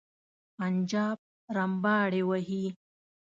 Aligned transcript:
پنجاب 0.57 1.17
رمباړې 1.55 2.21
وهي. 2.29 2.65